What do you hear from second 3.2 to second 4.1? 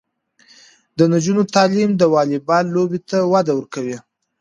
وده ورکوي.